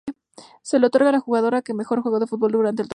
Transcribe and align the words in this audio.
Se 0.63 0.79
le 0.79 0.87
otorga 0.87 1.09
a 1.09 1.11
la 1.11 1.19
jugadora 1.19 1.61
que 1.61 1.75
mejor 1.75 2.01
jugo 2.01 2.25
fútbol 2.25 2.53
durante 2.53 2.81
el 2.81 2.87
torneo. 2.87 2.89